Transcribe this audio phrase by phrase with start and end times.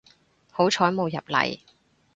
[0.51, 1.59] 好彩冇入嚟